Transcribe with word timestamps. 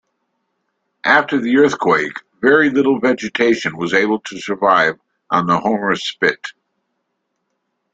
After 1.03 1.39
the 1.39 1.57
earthquake, 1.57 2.17
very 2.41 2.71
little 2.71 2.99
vegetation 2.99 3.77
was 3.77 3.93
able 3.93 4.19
to 4.21 4.41
survive 4.41 4.99
on 5.29 5.45
the 5.45 5.59
Homer 5.59 5.95
Spit. 5.95 6.53